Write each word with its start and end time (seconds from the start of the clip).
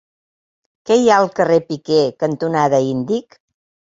Què 0.89 0.95
hi 1.01 1.09
ha 1.09 1.17
al 1.23 1.29
carrer 1.41 1.59
Piquer 1.67 2.01
cantonada 2.25 2.79
Índic? 2.95 3.37